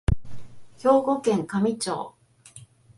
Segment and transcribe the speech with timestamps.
[0.79, 2.15] 兵庫県香美町